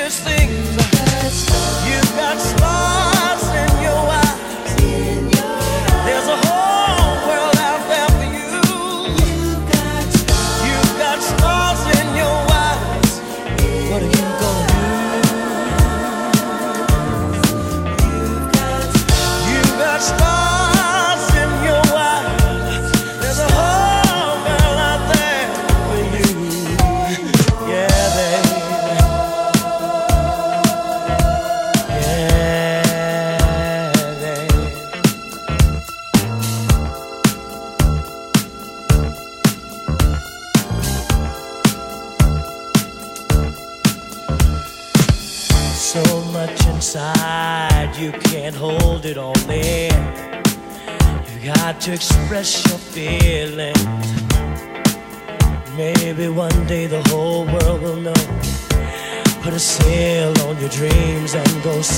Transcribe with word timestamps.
future 0.00 0.10
seems 0.10 0.76
you've 1.86 2.16
got 2.16 3.19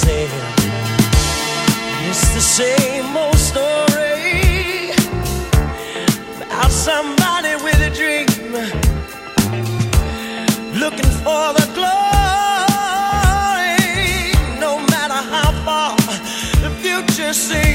sail. 0.04 0.30
It's 2.08 2.24
the 2.34 2.44
same 2.60 3.16
old 3.16 3.40
story 3.50 4.90
about 6.44 6.72
somebody 6.88 7.54
with 7.64 7.88
a 7.88 7.92
dream 8.00 8.28
looking 10.82 11.12
for 11.24 11.44
the 11.58 11.66
glory. 11.78 12.02
No 14.64 14.72
matter 14.92 15.20
how 15.34 15.50
far 15.66 15.96
the 16.64 16.70
future 16.82 17.32
seems, 17.32 17.71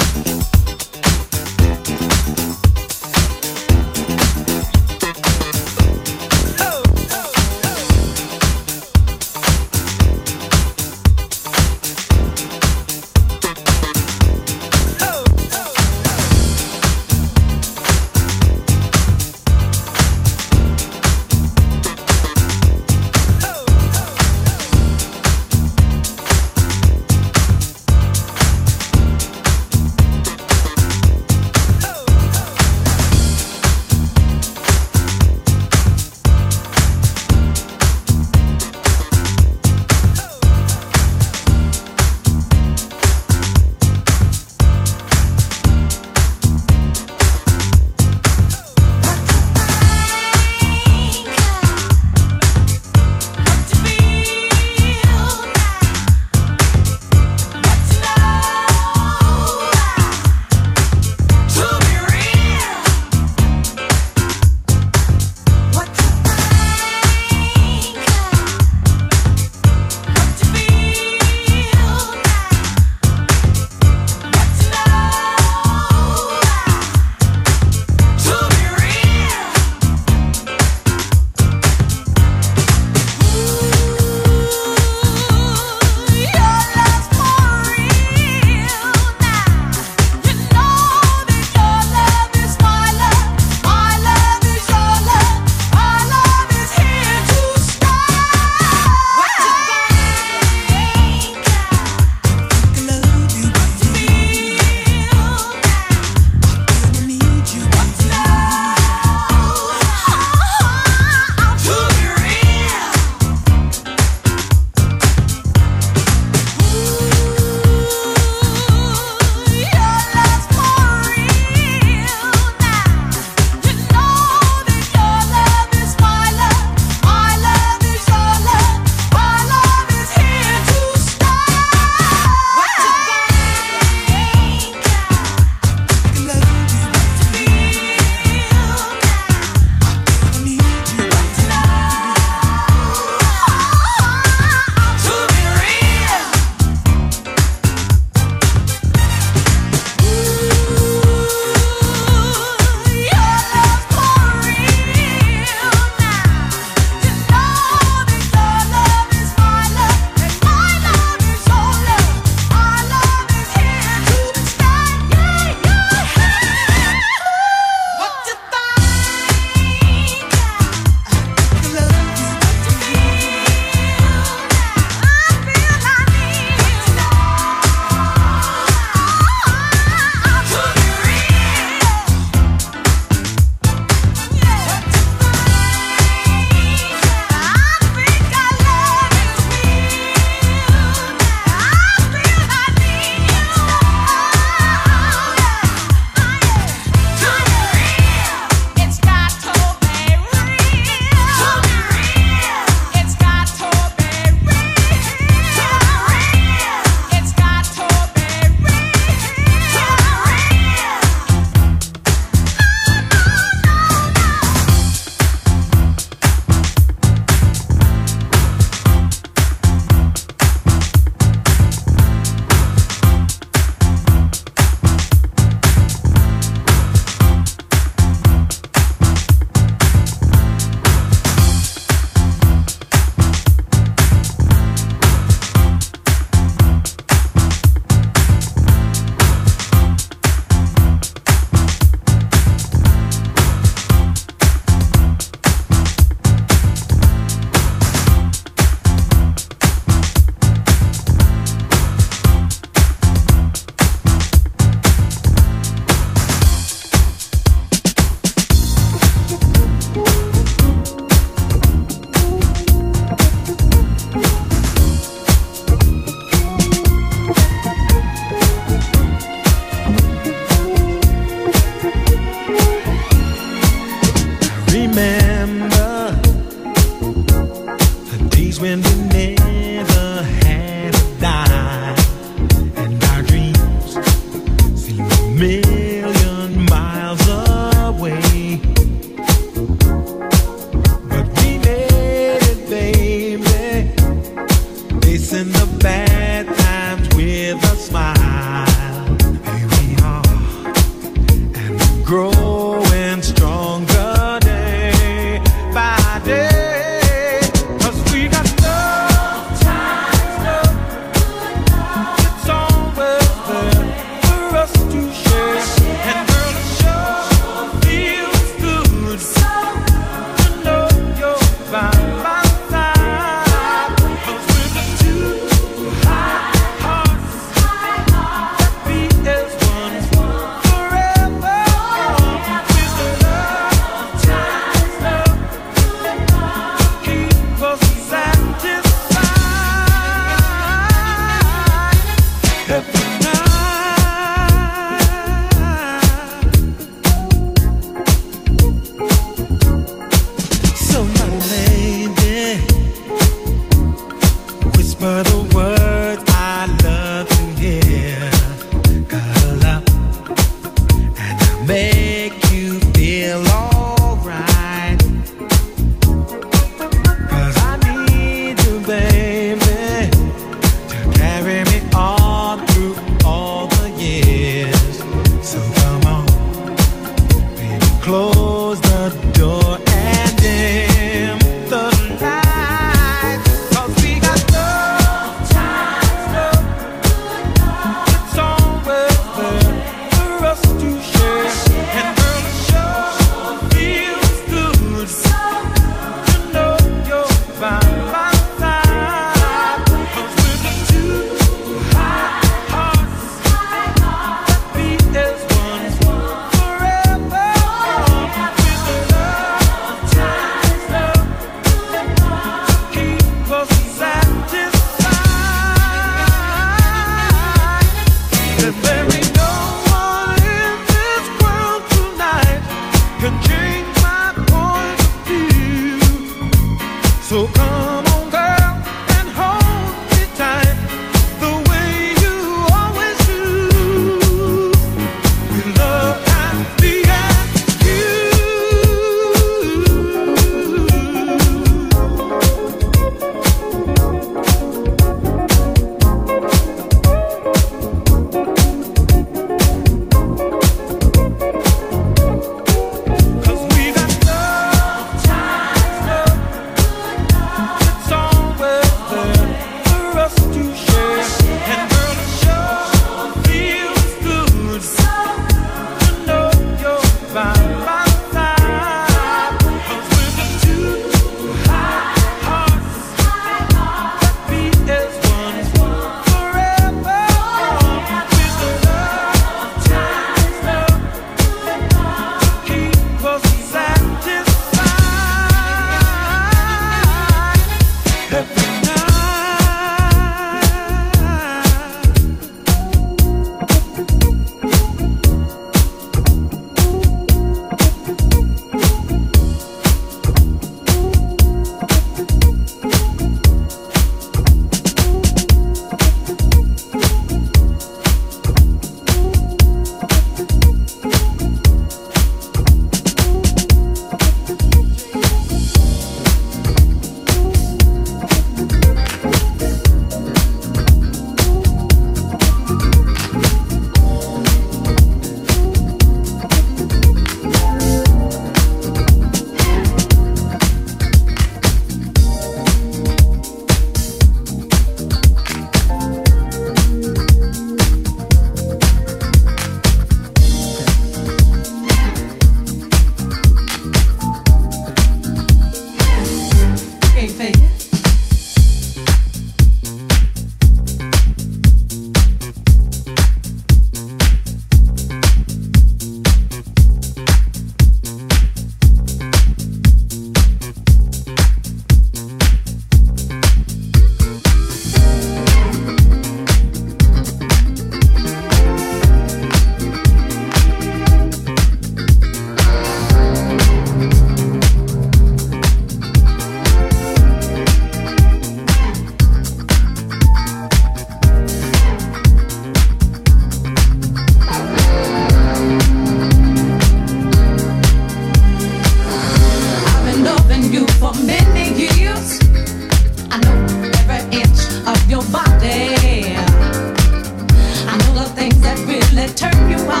that 599.21 599.37
turn 599.37 599.69
you 599.69 599.77
on. 599.77 600.00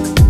Again. 0.00 0.27